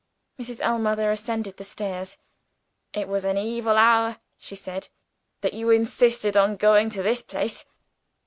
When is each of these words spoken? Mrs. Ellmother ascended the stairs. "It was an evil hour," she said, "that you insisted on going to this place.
Mrs. 0.39 0.61
Ellmother 0.61 1.11
ascended 1.11 1.57
the 1.57 1.63
stairs. 1.63 2.17
"It 2.91 3.07
was 3.07 3.23
an 3.23 3.37
evil 3.37 3.77
hour," 3.77 4.17
she 4.39 4.55
said, 4.55 4.87
"that 5.41 5.53
you 5.53 5.69
insisted 5.69 6.35
on 6.35 6.55
going 6.55 6.89
to 6.89 7.03
this 7.03 7.21
place. 7.21 7.65